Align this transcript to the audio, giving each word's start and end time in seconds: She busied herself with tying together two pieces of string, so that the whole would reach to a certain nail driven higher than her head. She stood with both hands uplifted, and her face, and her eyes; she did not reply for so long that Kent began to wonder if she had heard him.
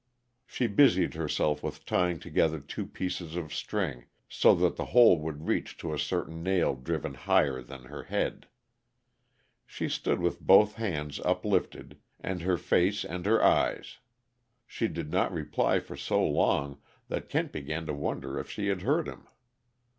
She 0.47 0.65
busied 0.65 1.13
herself 1.13 1.61
with 1.61 1.85
tying 1.85 2.17
together 2.19 2.59
two 2.59 2.87
pieces 2.87 3.35
of 3.35 3.53
string, 3.53 4.05
so 4.27 4.55
that 4.55 4.75
the 4.75 4.85
whole 4.97 5.19
would 5.19 5.45
reach 5.45 5.77
to 5.77 5.93
a 5.93 5.99
certain 5.99 6.41
nail 6.41 6.73
driven 6.73 7.13
higher 7.13 7.61
than 7.61 7.83
her 7.83 8.01
head. 8.05 8.47
She 9.67 9.87
stood 9.87 10.19
with 10.19 10.39
both 10.41 10.73
hands 10.73 11.19
uplifted, 11.19 11.99
and 12.19 12.41
her 12.41 12.57
face, 12.57 13.05
and 13.05 13.27
her 13.27 13.43
eyes; 13.43 13.99
she 14.65 14.87
did 14.87 15.11
not 15.11 15.31
reply 15.31 15.79
for 15.79 15.95
so 15.95 16.25
long 16.25 16.81
that 17.09 17.29
Kent 17.29 17.51
began 17.51 17.85
to 17.85 17.93
wonder 17.93 18.39
if 18.39 18.49
she 18.49 18.69
had 18.69 18.81
heard 18.81 19.07
him. 19.07 19.27